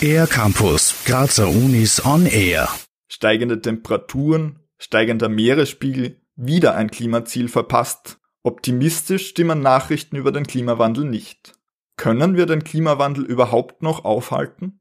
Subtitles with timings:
[0.00, 2.68] Air Campus, Grazer Unis on Air.
[3.08, 8.18] Steigende Temperaturen, steigender Meeresspiegel, wieder ein Klimaziel verpasst.
[8.42, 11.54] Optimistisch stimmen Nachrichten über den Klimawandel nicht.
[11.96, 14.80] Können wir den Klimawandel überhaupt noch aufhalten?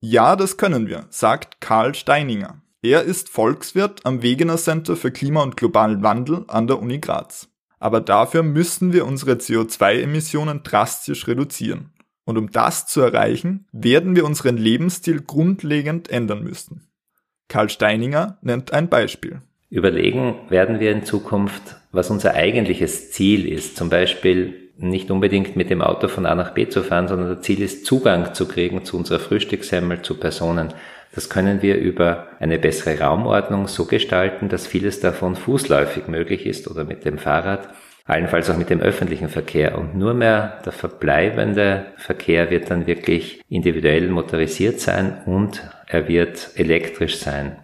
[0.00, 2.62] Ja, das können wir, sagt Karl Steininger.
[2.82, 7.48] Er ist Volkswirt am Wegener Center für Klima und globalen Wandel an der Uni Graz.
[7.86, 11.92] Aber dafür müssen wir unsere CO2-Emissionen drastisch reduzieren.
[12.24, 16.88] Und um das zu erreichen, werden wir unseren Lebensstil grundlegend ändern müssen.
[17.46, 19.40] Karl Steininger nennt ein Beispiel.
[19.70, 23.76] Überlegen werden wir in Zukunft, was unser eigentliches Ziel ist.
[23.76, 27.42] Zum Beispiel nicht unbedingt mit dem Auto von A nach B zu fahren, sondern das
[27.42, 30.74] Ziel ist, Zugang zu kriegen zu unserer Frühstückssemmel, zu Personen.
[31.14, 36.68] Das können wir über eine bessere Raumordnung so gestalten, dass vieles davon fußläufig möglich ist
[36.68, 37.68] oder mit dem Fahrrad
[38.06, 39.76] allenfalls auch mit dem öffentlichen Verkehr.
[39.76, 46.50] Und nur mehr der verbleibende Verkehr wird dann wirklich individuell motorisiert sein und er wird
[46.54, 47.62] elektrisch sein.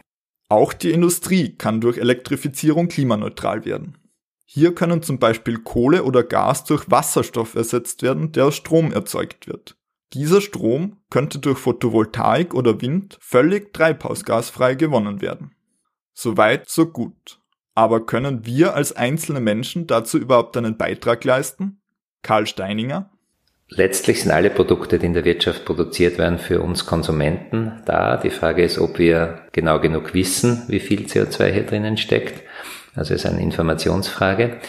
[0.49, 3.97] Auch die Industrie kann durch Elektrifizierung klimaneutral werden.
[4.45, 9.47] Hier können zum Beispiel Kohle oder Gas durch Wasserstoff ersetzt werden, der aus Strom erzeugt
[9.47, 9.77] wird.
[10.13, 15.55] Dieser Strom könnte durch Photovoltaik oder Wind völlig treibhausgasfrei gewonnen werden.
[16.13, 17.41] Soweit, so gut.
[17.75, 21.81] Aber können wir als einzelne Menschen dazu überhaupt einen Beitrag leisten?
[22.23, 23.11] Karl Steininger?
[23.69, 28.19] Letztlich sind alle Produkte, die in der Wirtschaft produziert werden, für uns Konsumenten da.
[28.19, 32.43] Die Frage ist, ob wir genau genug wissen, wie viel CO2 hier drinnen steckt.
[32.95, 34.61] Also ist eine Informationsfrage.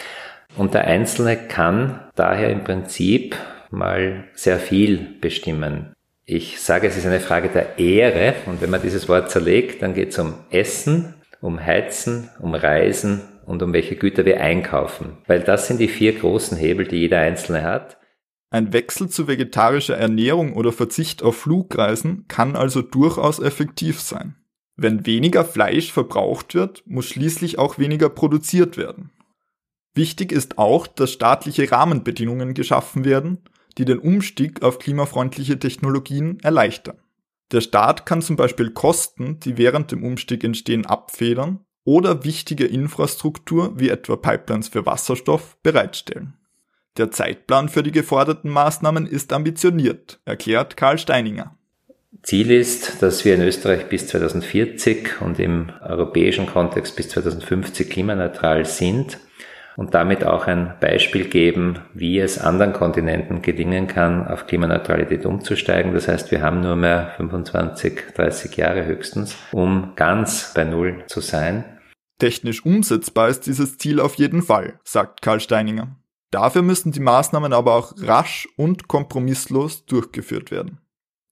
[0.56, 3.36] Und der Einzelne kann daher im Prinzip
[3.74, 5.92] mal sehr viel bestimmen.
[6.24, 8.34] Ich sage, es ist eine Frage der Ehre.
[8.46, 13.20] Und wenn man dieses Wort zerlegt, dann geht es um Essen, um Heizen, um Reisen
[13.44, 15.18] und um welche Güter wir einkaufen.
[15.26, 17.98] Weil das sind die vier großen Hebel, die jeder Einzelne hat.
[18.50, 24.36] Ein Wechsel zu vegetarischer Ernährung oder Verzicht auf Flugreisen kann also durchaus effektiv sein.
[24.76, 29.10] Wenn weniger Fleisch verbraucht wird, muss schließlich auch weniger produziert werden.
[29.94, 33.38] Wichtig ist auch, dass staatliche Rahmenbedingungen geschaffen werden,
[33.78, 36.98] die den Umstieg auf klimafreundliche Technologien erleichtern.
[37.52, 43.78] Der Staat kann zum Beispiel Kosten, die während dem Umstieg entstehen, abfedern oder wichtige Infrastruktur
[43.78, 46.34] wie etwa Pipelines für Wasserstoff bereitstellen.
[46.96, 51.56] Der Zeitplan für die geforderten Maßnahmen ist ambitioniert, erklärt Karl Steininger.
[52.22, 58.64] Ziel ist, dass wir in Österreich bis 2040 und im europäischen Kontext bis 2050 klimaneutral
[58.64, 59.18] sind
[59.76, 65.92] und damit auch ein Beispiel geben, wie es anderen Kontinenten gelingen kann, auf Klimaneutralität umzusteigen.
[65.94, 71.20] Das heißt, wir haben nur mehr 25, 30 Jahre höchstens, um ganz bei Null zu
[71.20, 71.64] sein.
[72.18, 75.96] Technisch umsetzbar ist dieses Ziel auf jeden Fall, sagt Karl Steininger.
[76.30, 80.80] Dafür müssen die Maßnahmen aber auch rasch und kompromisslos durchgeführt werden.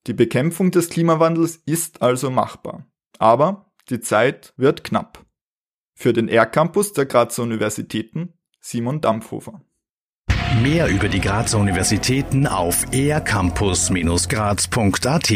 [0.06, 2.86] Die Bekämpfung des Klimawandels ist also machbar.
[3.18, 5.21] Aber die Zeit wird knapp.
[5.94, 9.62] Für den R-Campus der Grazer Universitäten Simon Dampfhofer.
[10.62, 15.30] Mehr über die Grazer Universitäten auf ercampus-graz.at